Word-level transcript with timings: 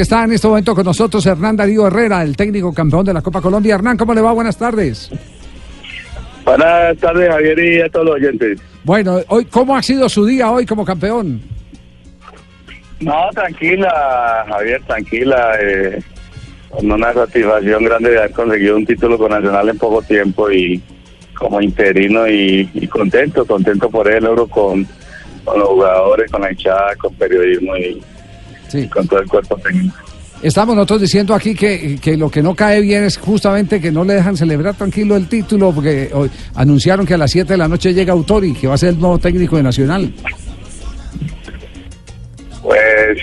Que 0.00 0.04
está 0.04 0.24
en 0.24 0.32
este 0.32 0.48
momento 0.48 0.74
con 0.74 0.86
nosotros 0.86 1.26
Hernán 1.26 1.56
Darío 1.56 1.86
Herrera, 1.86 2.22
el 2.22 2.34
técnico 2.34 2.72
campeón 2.72 3.04
de 3.04 3.12
la 3.12 3.20
Copa 3.20 3.42
Colombia. 3.42 3.74
Hernán, 3.74 3.98
¿cómo 3.98 4.14
le 4.14 4.22
va? 4.22 4.32
Buenas 4.32 4.56
tardes. 4.56 5.10
Buenas 6.42 6.96
tardes, 6.96 7.28
Javier, 7.28 7.58
y 7.58 7.82
a 7.82 7.88
todos 7.90 8.06
los 8.06 8.14
oyentes. 8.14 8.58
Bueno, 8.82 9.18
hoy, 9.28 9.44
¿cómo 9.44 9.76
ha 9.76 9.82
sido 9.82 10.08
su 10.08 10.24
día 10.24 10.50
hoy 10.50 10.64
como 10.64 10.86
campeón? 10.86 11.42
No, 13.00 13.28
tranquila, 13.34 14.46
Javier, 14.48 14.80
tranquila. 14.86 15.58
Eh, 15.60 16.02
con 16.70 16.90
una 16.90 17.12
satisfacción 17.12 17.84
grande 17.84 18.12
de 18.12 18.18
haber 18.20 18.32
conseguido 18.32 18.76
un 18.78 18.86
título 18.86 19.18
con 19.18 19.32
Nacional 19.32 19.68
en 19.68 19.76
poco 19.76 20.00
tiempo 20.00 20.50
y 20.50 20.82
como 21.34 21.60
interino 21.60 22.26
y, 22.26 22.70
y 22.72 22.86
contento, 22.86 23.44
contento 23.44 23.90
por 23.90 24.10
el 24.10 24.24
logro 24.24 24.46
con, 24.46 24.88
con 25.44 25.58
los 25.58 25.68
jugadores, 25.68 26.30
con 26.30 26.40
la 26.40 26.52
hinchada, 26.52 26.96
con 26.96 27.12
periodismo 27.16 27.76
y, 27.76 28.00
Sí. 28.70 28.86
con 28.88 29.06
todo 29.08 29.20
el 29.20 29.28
cuerpo 29.28 29.56
técnico. 29.56 29.94
Estamos 30.42 30.74
nosotros 30.74 31.02
diciendo 31.02 31.34
aquí 31.34 31.54
que, 31.54 31.98
que 32.00 32.16
lo 32.16 32.30
que 32.30 32.42
no 32.42 32.54
cae 32.54 32.80
bien 32.80 33.04
es 33.04 33.18
justamente 33.18 33.78
que 33.78 33.92
no 33.92 34.04
le 34.04 34.14
dejan 34.14 34.36
celebrar 34.38 34.74
tranquilo 34.74 35.14
el 35.16 35.26
título 35.28 35.70
porque 35.70 36.10
hoy 36.14 36.30
anunciaron 36.54 37.04
que 37.04 37.12
a 37.14 37.18
las 37.18 37.30
7 37.30 37.52
de 37.52 37.56
la 37.58 37.68
noche 37.68 37.92
llega 37.92 38.12
Autori, 38.14 38.54
que 38.54 38.66
va 38.66 38.74
a 38.74 38.78
ser 38.78 38.90
el 38.90 38.98
nuevo 38.98 39.18
técnico 39.18 39.56
de 39.58 39.62
Nacional. 39.64 40.10
Pues, 42.62 43.18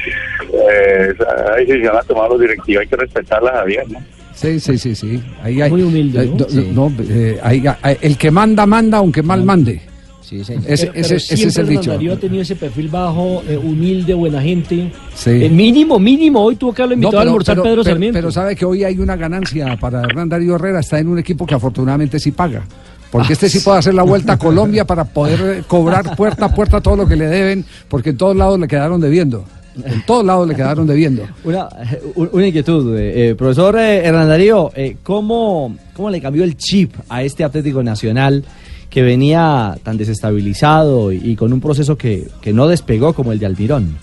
pues 0.52 1.18
ahí 1.56 1.66
sí 1.66 1.72
se 1.82 1.88
van 1.88 1.98
a 1.98 2.02
tomar 2.02 2.30
los 2.30 2.40
directivos, 2.40 2.82
hay 2.82 2.88
que 2.88 2.96
respetarlas, 2.96 3.54
Javier, 3.54 3.86
¿no? 3.92 4.00
Sí, 4.34 4.60
sí, 4.60 4.78
sí, 4.78 4.94
sí. 4.96 5.24
Ahí 5.42 5.62
hay, 5.62 5.72
Muy 5.72 5.82
humilde, 5.84 6.22
eh, 6.24 6.26
¿no? 6.28 6.36
do- 6.38 6.50
Sí. 6.50 6.70
no, 6.74 6.92
eh, 7.10 7.40
ahí- 7.42 7.64
ahí- 7.82 7.98
el 8.02 8.18
que 8.18 8.30
manda, 8.30 8.66
manda, 8.68 8.98
aunque 9.00 9.24
mal 9.24 9.44
mande. 9.44 9.82
Sí, 10.28 10.44
señor. 10.44 10.64
Ese- 10.68 10.88
Pero- 10.88 11.00
ese- 11.00 11.08
pero 11.08 11.16
ese 11.18 11.34
es 11.48 11.58
el 11.58 11.68
dicho. 11.70 11.80
Hernán 11.82 11.96
Darío 11.96 12.14
ha 12.14 12.18
tenido 12.18 12.42
ese 12.42 12.56
perfil 12.58 12.90
bajo, 12.90 13.42
eh, 13.48 13.56
humilde, 13.58 14.14
buena 14.14 14.42
gente. 14.42 14.92
Sí. 15.16 15.30
El 15.30 15.52
mínimo, 15.54 16.00
mínimo, 16.00 16.42
hoy 16.42 16.58
tuvo 16.58 16.74
que 16.74 16.82
haberlo 16.82 16.96
invitado 16.96 17.20
a 17.20 17.22
almorzar 17.22 17.56
pero- 17.56 17.64
Pedro 17.64 17.84
pero- 17.84 17.94
Sarmiento. 17.94 18.18
pero 18.18 18.32
sabe 18.32 18.56
que 18.56 18.66
hoy 18.66 18.84
hay 18.84 19.00
una 19.00 19.16
ganancia 19.16 19.78
para 19.80 20.02
Hernán 20.02 20.28
Darío 20.28 20.56
Herrera, 20.56 20.82
está 20.82 21.00
en 21.00 21.08
un 21.08 21.18
equipo 21.20 21.46
que 21.46 21.56
afortunadamente 21.56 22.20
sí 22.20 22.32
paga. 22.32 22.64
Porque 23.10 23.32
este 23.34 23.48
sí 23.48 23.62
puede 23.62 23.78
hacer 23.78 23.94
la 23.94 24.04
vuelta 24.04 24.34
a 24.34 24.38
Colombia 24.38 24.84
para 24.86 25.06
poder 25.06 25.40
eh, 25.60 25.64
cobrar 25.66 26.14
puerta 26.18 26.48
a 26.48 26.54
puerta 26.54 26.82
todo 26.82 26.98
lo 26.98 27.08
que 27.08 27.16
le 27.16 27.28
deben, 27.28 27.64
porque 27.88 28.10
en 28.10 28.18
todos 28.18 28.36
lados 28.36 28.60
le 28.60 28.68
quedaron 28.68 29.00
debiendo. 29.00 29.46
En 29.86 30.04
todos 30.06 30.26
lados 30.26 30.46
le 30.48 30.56
quedaron 30.56 30.86
debiendo. 30.88 31.24
Una, 31.46 31.70
una 32.16 32.48
inquietud, 32.48 32.98
eh, 32.98 33.30
eh, 33.30 33.36
profesor 33.36 33.78
eh, 33.80 34.06
Hernán 34.06 34.28
Darío, 34.28 34.72
eh, 34.76 34.98
¿cómo, 35.04 35.74
¿cómo 35.96 36.10
le 36.10 36.20
cambió 36.20 36.44
el 36.44 36.58
chip 36.58 36.94
a 37.08 37.22
este 37.24 37.44
Atlético 37.46 37.82
Nacional 37.82 38.44
que 38.90 39.02
venía 39.02 39.76
tan 39.84 39.98
desestabilizado 39.98 41.12
y, 41.12 41.36
con 41.36 41.54
un 41.54 41.62
proceso 41.62 41.98
que, 41.98 42.24
que 42.42 42.54
no 42.54 42.68
despegó 42.68 43.14
como 43.14 43.32
el 43.32 43.40
de 43.40 43.46
Almirón? 43.46 43.98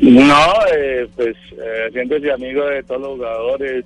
No, 0.00 0.46
eh, 0.74 1.06
pues 1.16 1.36
eh, 1.52 2.30
amigo 2.34 2.66
de 2.66 2.82
todos 2.82 3.00
los 3.00 3.10
jugadores, 3.16 3.84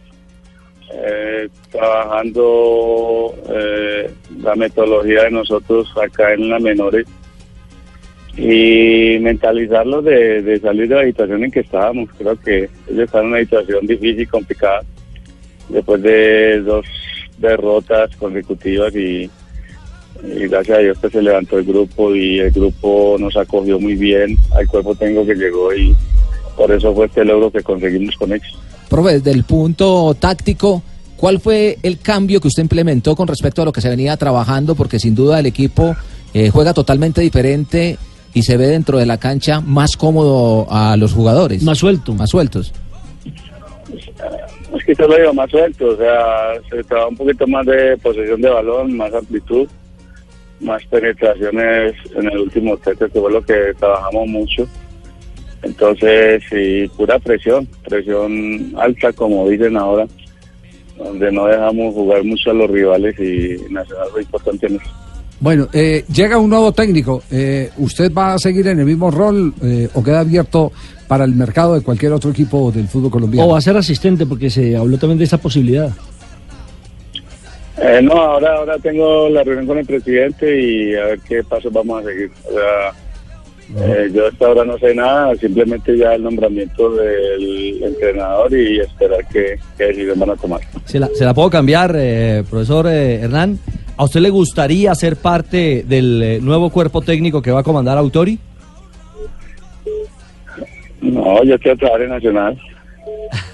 eh, 0.93 1.49
trabajando 1.71 3.35
eh, 3.51 4.11
la 4.43 4.55
metodología 4.55 5.25
de 5.25 5.31
nosotros 5.31 5.93
acá 6.03 6.33
en 6.33 6.49
las 6.49 6.63
menores 6.63 7.07
y 8.37 9.19
mentalizarlos 9.21 10.05
de, 10.05 10.59
salir 10.63 10.89
de 10.89 10.95
la 10.95 11.05
situación 11.05 11.45
en 11.45 11.51
que 11.51 11.61
estábamos. 11.61 12.09
Creo 12.17 12.41
que 12.41 12.71
ellos 12.89 13.05
están 13.05 13.25
en 13.25 13.29
una 13.29 13.41
situación 13.41 13.87
difícil 13.87 14.29
complicada 14.29 14.81
después 15.69 16.01
de 16.03 16.61
dos 16.63 16.87
derrotas 17.39 18.15
consecutivas 18.17 18.95
y, 18.95 19.31
y 20.25 20.49
gracias 20.49 20.79
a 20.79 20.81
Dios 20.81 20.99
que 20.99 21.11
se 21.11 21.23
levantó 21.23 21.59
el 21.59 21.65
grupo 21.65 22.15
y 22.15 22.41
el 22.41 22.51
grupo 22.51 23.17
nos 23.19 23.37
acogió 23.37 23.79
muy 23.79 23.95
bien 23.95 24.37
al 24.51 24.67
cuerpo 24.67 24.95
técnico 24.95 25.27
que 25.27 25.35
llegó 25.35 25.75
y 25.75 25.97
por 26.57 26.73
eso 26.73 26.95
fue 26.95 27.07
este 27.07 27.25
logro 27.25 27.51
que 27.51 27.63
conseguimos 27.63 28.17
con 28.17 28.33
éxito. 28.33 28.59
Profe, 28.89 29.15
desde 29.15 29.31
el 29.31 29.45
punto 29.45 30.15
táctico, 30.19 30.83
¿cuál 31.17 31.41
fue 31.41 31.79
el 31.83 31.99
cambio 31.99 32.41
que 32.41 32.49
usted 32.49 32.63
implementó 32.63 33.15
con 33.15 33.29
respecto 33.29 33.63
a 33.63 33.65
lo 33.65 33.73
que 33.73 33.81
se 33.81 33.89
venía 33.89 34.17
trabajando? 34.17 34.75
Porque 34.75 34.99
sin 34.99 35.15
duda 35.15 35.39
el 35.39 35.47
equipo 35.47 35.95
eh, 36.35 36.51
juega 36.51 36.75
totalmente 36.75 37.21
diferente 37.21 37.99
y 38.35 38.43
se 38.43 38.57
ve 38.57 38.67
dentro 38.67 38.99
de 38.99 39.07
la 39.07 39.19
cancha 39.19 39.61
más 39.61 39.97
cómodo 39.97 40.67
a 40.71 40.97
los 40.97 41.13
jugadores. 41.13 41.63
Más 41.63 41.79
suelto. 41.79 42.15
Más 42.15 42.31
sueltos. 42.31 42.73
Te 44.95 45.07
lo 45.07 45.35
más 45.35 45.51
suelto, 45.51 45.89
o 45.89 45.97
sea, 45.97 46.55
se 46.71 46.83
trabaja 46.83 47.09
un 47.09 47.17
poquito 47.19 47.47
más 47.47 47.67
de 47.67 47.95
posesión 47.99 48.41
de 48.41 48.49
balón, 48.49 48.97
más 48.97 49.13
amplitud, 49.13 49.69
más 50.61 50.83
penetraciones 50.87 51.95
en 52.15 52.27
el 52.27 52.39
último 52.39 52.75
tercio, 52.79 53.07
que 53.11 53.21
fue 53.21 53.31
lo 53.31 53.43
que 53.43 53.75
trabajamos 53.79 54.29
mucho. 54.29 54.67
Entonces, 55.63 56.43
sí, 56.49 56.91
pura 56.97 57.19
presión, 57.19 57.69
presión 57.87 58.73
alta, 58.79 59.13
como 59.13 59.47
dicen 59.51 59.77
ahora, 59.77 60.07
donde 60.97 61.33
no 61.33 61.47
dejamos 61.47 61.93
jugar 61.93 62.25
mucho 62.25 62.51
a 62.51 62.55
los 62.55 62.71
rivales 62.71 63.15
y 63.21 63.71
Nacional 63.71 64.09
fue 64.11 64.23
importante 64.23 64.69
en 64.69 64.77
eso. 64.77 64.91
Bueno, 65.41 65.69
eh, 65.73 66.05
llega 66.13 66.39
un 66.39 66.51
nuevo 66.51 66.73
técnico. 66.73 67.23
Eh, 67.31 67.71
¿Usted 67.79 68.13
va 68.13 68.35
a 68.35 68.39
seguir 68.39 68.67
en 68.69 68.81
el 68.81 68.87
mismo 68.87 69.11
rol 69.11 69.55
eh, 69.63 69.89
o 69.95 70.03
queda 70.03 70.21
abierto 70.21 70.73
para 71.07 71.25
el 71.25 71.35
mercado 71.35 71.75
de 71.75 71.83
cualquier 71.83 72.13
otro 72.13 72.31
equipo 72.31 72.73
del 72.73 72.89
fútbol 72.89 73.11
colombiano? 73.11 73.49
O 73.49 73.53
va 73.53 73.59
a 73.59 73.63
ser 73.63 73.77
asistente, 73.77 74.27
porque 74.27 74.51
se 74.51 74.77
habló 74.77 74.99
también 74.99 75.19
de 75.19 75.25
esa 75.25 75.39
posibilidad. 75.39 75.91
Eh, 77.81 78.01
no, 78.03 78.15
ahora, 78.15 78.57
ahora 78.57 78.79
tengo 78.79 79.29
la 79.29 79.45
reunión 79.45 79.67
con 79.67 79.79
el 79.79 79.87
presidente 79.87 80.61
y 80.61 80.95
a 80.97 81.05
ver 81.05 81.21
qué 81.21 81.45
pasos 81.45 81.73
vamos 81.73 82.03
a 82.03 82.07
seguir. 82.09 82.31
O 82.49 82.53
sea, 82.53 83.87
eh, 83.87 84.11
yo 84.13 84.27
hasta 84.27 84.47
ahora 84.47 84.65
no 84.65 84.79
sé 84.79 84.95
nada, 84.95 85.37
simplemente 85.37 85.97
ya 85.97 86.15
el 86.15 86.23
nombramiento 86.23 86.91
del 86.91 87.83
entrenador 87.83 88.53
y 88.53 88.81
esperar 88.81 89.21
qué, 89.31 89.59
qué 89.77 89.85
decisión 89.85 90.19
van 90.19 90.31
a 90.31 90.37
tomar. 90.37 90.61
¿Se 90.87 90.99
la, 90.99 91.09
se 91.15 91.25
la 91.25 91.35
puedo 91.35 91.51
cambiar, 91.51 91.95
eh, 91.97 92.43
profesor 92.49 92.87
eh, 92.89 93.21
Hernán? 93.21 93.59
¿A 93.99 94.05
usted 94.05 94.21
le 94.21 94.31
gustaría 94.31 94.95
ser 94.95 95.17
parte 95.17 95.85
del 95.87 96.23
eh, 96.23 96.39
nuevo 96.41 96.71
cuerpo 96.71 97.03
técnico 97.03 97.43
que 97.43 97.51
va 97.51 97.61
a 97.61 97.63
comandar 97.65 97.99
Autori? 97.99 98.39
No, 101.01 101.43
yo 101.45 101.59
quiero 101.59 101.77
trabajar 101.79 102.03
en 102.03 102.11
Nacional. 102.11 102.59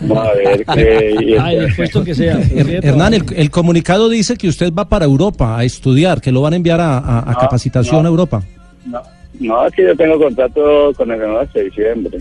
Vamos 0.00 0.28
a 0.28 0.32
ver 0.34 0.64
qué... 0.74 1.38
Ay, 1.40 1.58
puesto 1.76 2.04
que 2.04 2.14
sea. 2.14 2.36
Her- 2.38 2.84
Hernán, 2.84 3.14
el, 3.14 3.24
el 3.36 3.50
comunicado 3.50 4.08
dice 4.10 4.36
que 4.36 4.48
usted 4.48 4.72
va 4.72 4.86
para 4.88 5.04
Europa 5.06 5.58
a 5.58 5.64
estudiar, 5.64 6.20
que 6.20 6.30
lo 6.32 6.42
van 6.42 6.52
a 6.52 6.56
enviar 6.56 6.80
a, 6.80 6.98
a- 6.98 7.18
a 7.20 7.32
No, 7.32 7.38
capacitación 7.38 8.02
no. 8.02 8.08
a 8.08 8.10
Europa. 8.10 8.42
No, 8.86 9.00
no, 9.40 9.66
es 9.66 9.72
que 9.74 9.82
yo 9.84 9.96
tengo 9.96 10.18
contrato 10.18 10.92
con 10.94 11.10
el 11.10 11.18
Nacional 11.18 11.44
hasta 11.46 11.60
diciembre. 11.60 12.18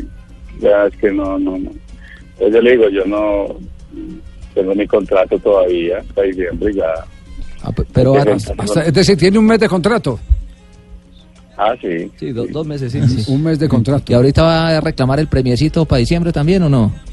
Ya 0.62 0.86
es 0.86 0.96
que 0.96 1.12
no, 1.12 1.38
no, 1.40 1.58
no. 1.58 1.72
Entonces 2.34 2.54
yo 2.54 2.62
le 2.62 2.72
digo, 2.72 2.90
yo 2.90 3.06
no 3.06 3.48
tengo 4.54 4.74
mi 4.76 4.88
contrato 4.88 5.38
todavía 5.40 5.98
hasta 5.98 6.22
diciembre 6.22 6.74
ya. 6.74 6.94
Ah, 7.64 7.72
pe- 7.72 7.86
pero 7.94 8.16
Hasta- 8.58 8.84
es 8.84 8.94
decir, 8.94 9.18
tiene 9.18 9.40
un 9.40 9.46
mes 9.46 9.60
de 9.60 9.70
contrato. 9.70 10.20
Ah, 11.58 11.74
sí. 11.82 12.12
Sí, 12.20 12.32
do- 12.32 12.48
dos 12.48 12.66
meses, 12.68 12.92
sí. 12.92 13.02
sí. 13.08 13.32
Un 13.32 13.44
mes 13.44 13.58
de 13.60 13.70
contrato. 13.70 14.12
¿Y 14.12 14.16
ahorita 14.16 14.44
va 14.44 14.68
a 14.70 14.82
reclamar 14.82 15.20
el 15.20 15.28
premiecito 15.28 15.86
para 15.86 16.00
diciembre 16.00 16.32
también 16.34 16.64
o 16.64 16.70
no? 16.70 16.92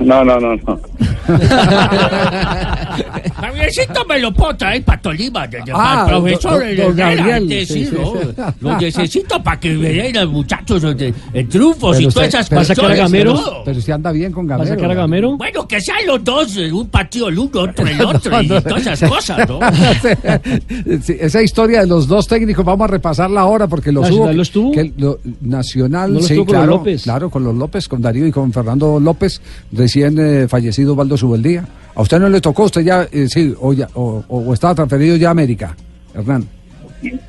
No, 0.00 0.24
no, 0.24 0.40
no, 0.40 0.56
no. 0.56 0.80
Javiercito 3.36 4.04
me 4.06 4.18
lo 4.18 4.32
puedo 4.32 4.56
traer 4.56 4.82
para 4.84 5.00
Tolima, 5.00 5.46
de, 5.46 5.58
de- 5.58 5.72
Ah, 5.74 6.04
para 6.06 6.16
el 6.16 6.22
profesor 6.22 6.94
Gabriel, 6.94 7.48
sí, 7.48 7.66
sí, 7.66 7.84
sí, 7.86 7.90
¿no? 7.96 8.12
sí. 8.12 8.52
Lo 8.60 8.76
necesito 8.78 9.42
para 9.42 9.60
que 9.60 9.76
vean 9.76 10.12
los 10.14 10.30
muchachos 10.32 10.82
de, 10.82 10.94
de 11.32 11.44
triunfos 11.44 11.96
Pero 11.96 12.00
y 12.02 12.06
usted- 12.06 12.20
todas 12.20 12.28
esas 12.34 12.48
pero- 12.48 12.56
¿Va 12.58 12.62
a 12.62 12.64
sacar 12.64 12.90
a 12.92 12.94
Gamero? 12.96 13.34
¿no? 13.34 13.42
Pero 13.64 13.80
si 13.80 13.92
anda 13.92 14.12
bien 14.12 14.32
con 14.32 14.48
¿Va 14.48 14.54
a 14.54 14.58
Gamero. 14.58 14.74
sacar 14.76 14.90
a 14.90 14.94
Gamero? 14.94 15.36
Bueno, 15.36 15.68
que 15.68 15.80
sean 15.80 16.06
los 16.06 16.24
dos, 16.24 16.56
eh, 16.56 16.72
un 16.72 16.88
partido 16.88 17.28
el 17.28 17.38
uno, 17.38 17.60
otro 17.62 17.86
el 17.86 18.00
otro, 18.04 18.42
y 18.42 18.48
todas 18.48 18.86
esas 18.86 19.08
cosas, 19.10 19.48
¿no? 19.48 19.58
Sí, 21.02 21.16
esa 21.20 21.42
historia 21.42 21.80
de 21.80 21.86
los 21.86 22.06
dos 22.06 22.26
técnicos 22.26 22.64
vamos 22.64 22.84
a 22.84 22.88
repasarla 22.88 23.40
ahora 23.40 23.66
porque 23.66 23.92
los 23.92 24.02
¿Nacional 24.04 24.28
hubo. 24.30 24.36
los 24.36 24.50
tuvo? 24.50 24.72
que 24.72 24.92
lo- 24.96 25.18
Nacional, 25.40 26.12
¿No 26.12 26.18
los 26.20 26.26
sí, 26.28 26.34
tuvo 26.34 26.46
con 26.46 26.54
los 26.56 26.62
claro, 26.64 26.76
López? 26.78 27.02
claro, 27.02 27.30
con 27.30 27.44
los 27.44 27.54
López, 27.54 27.88
con 27.88 28.00
Darío 28.02 28.26
y 28.26 28.32
con 28.32 28.52
Fernando 28.52 28.98
López, 29.00 29.40
recién 29.72 30.16
eh, 30.18 30.46
fallecido 30.48 30.94
Valdo 30.94 31.16
Subeldía. 31.16 31.64
¿A 31.96 32.02
usted 32.02 32.18
no 32.20 32.28
le 32.28 32.40
tocó? 32.40 32.64
¿Usted 32.64 32.82
ya, 32.82 33.08
eh, 33.10 33.26
sí, 33.28 33.52
o, 33.60 33.72
ya- 33.72 33.88
o- 33.94 34.22
o 34.28 34.52
estaba 34.54 34.74
transferido 34.74 35.16
ya 35.16 35.28
a 35.28 35.30
América, 35.32 35.74
Hernán? 36.14 36.46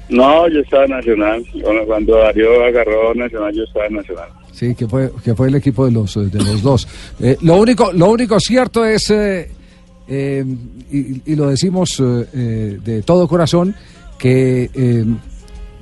No, 0.10 0.48
yo 0.50 0.60
estaba 0.60 0.86
en 0.86 0.92
Nacional. 0.92 1.46
Cuando- 1.62 1.86
Cuando 1.86 2.18
Darío 2.18 2.64
agarró 2.66 3.14
Nacional, 3.16 3.54
yo 3.54 3.64
estaba 3.64 3.86
en 3.88 3.94
Nacional. 3.96 4.30
Sí, 4.52 4.76
que 4.76 4.88
fue, 4.88 5.12
que 5.24 5.36
fue 5.36 5.48
el 5.50 5.56
equipo 5.56 5.86
de 5.86 5.92
los, 5.92 6.16
de 6.16 6.38
los 6.44 6.62
dos. 6.62 6.88
Eh, 7.20 7.38
lo, 7.42 7.58
único, 7.58 7.92
lo 7.94 8.10
único 8.12 8.40
cierto 8.40 8.84
es, 8.86 9.10
eh, 9.12 9.50
eh, 10.08 10.44
y, 10.92 11.32
y 11.32 11.36
lo 11.36 11.50
decimos 11.50 11.98
de 12.34 13.04
todo 13.06 13.28
corazón, 13.28 13.76
que 14.18 15.06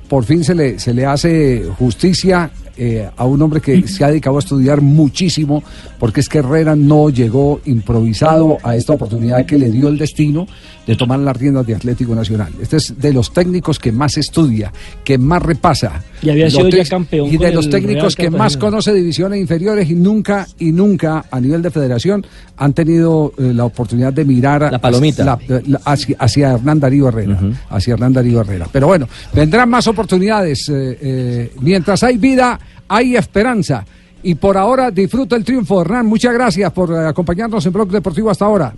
por 0.08 0.24
fin 0.24 0.44
se 0.44 0.54
le, 0.54 0.78
se 0.78 0.92
le 0.94 1.06
hace 1.06 1.64
justicia 1.78 2.50
eh, 2.76 3.08
a 3.16 3.24
un 3.24 3.40
hombre 3.42 3.60
que 3.60 3.86
se 3.88 4.04
ha 4.04 4.08
dedicado 4.08 4.36
a 4.36 4.40
estudiar 4.40 4.80
muchísimo, 4.82 5.62
porque 5.98 6.20
es 6.20 6.28
que 6.28 6.38
Herrera 6.38 6.76
no 6.76 7.08
llegó 7.10 7.60
improvisado 7.64 8.58
a 8.62 8.76
esta 8.76 8.92
oportunidad 8.92 9.46
que 9.46 9.58
le 9.58 9.70
dio 9.70 9.88
el 9.88 9.98
destino 9.98 10.46
de 10.86 10.94
tomar 10.94 11.18
las 11.18 11.36
riendas 11.36 11.66
de 11.66 11.74
Atlético 11.74 12.14
Nacional. 12.14 12.52
Este 12.60 12.76
es 12.76 12.94
de 13.00 13.12
los 13.12 13.32
técnicos 13.32 13.78
que 13.80 13.90
más 13.90 14.16
estudia, 14.18 14.72
que 15.02 15.18
más 15.18 15.42
repasa. 15.42 16.02
Y 16.22 16.30
había 16.30 16.48
sido 16.48 16.68
ya 16.68 16.84
campeón 16.84 17.28
Y 17.28 17.38
de 17.38 17.50
los 17.52 17.68
técnicos 17.68 18.14
que 18.14 18.30
más 18.30 18.56
conoce 18.56 18.92
divisiones 18.94 19.40
inferiores 19.40 19.90
y 19.90 19.94
nunca, 19.94 20.46
y 20.60 20.70
nunca 20.70 21.24
a 21.30 21.40
nivel 21.40 21.60
de 21.62 21.70
federación 21.72 22.24
han 22.56 22.72
tenido 22.72 23.32
eh, 23.38 23.52
la 23.52 23.64
oportunidad 23.64 24.12
de 24.12 24.24
mirar 24.24 24.68
La 24.70 24.78
palomita. 24.78 25.24
la- 25.24 25.38
la- 25.66 25.80
hacia, 25.84 26.16
hacia 26.20 26.52
Hernán 26.52 26.78
Darío 26.78 27.08
Herrera. 27.08 27.40
Hacia 27.68 27.94
Hernán 27.94 28.12
Darío 28.12 28.40
Herrera. 28.42 28.68
Pero 28.70 28.86
bueno, 28.86 29.08
vendrán 29.34 29.68
más 29.68 29.86
oportunidades. 29.88 30.70
eh, 30.72 31.52
mientras 31.60 32.02
hay 32.04 32.16
vida, 32.16 32.58
hay 32.88 33.16
esperanza. 33.16 33.84
Y 34.22 34.34
por 34.34 34.56
ahora 34.56 34.90
disfruta 34.90 35.36
el 35.36 35.44
triunfo, 35.44 35.82
Hernán. 35.82 36.06
Muchas 36.06 36.34
gracias 36.34 36.72
por 36.72 36.90
eh, 36.90 37.06
acompañarnos 37.06 37.64
en 37.64 37.72
Blog 37.72 37.88
Deportivo 37.88 38.30
hasta 38.30 38.44
ahora. 38.44 38.72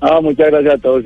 Ah, 0.00 0.20
muchas 0.20 0.48
gracias 0.48 0.74
a 0.74 0.78
todos. 0.78 1.04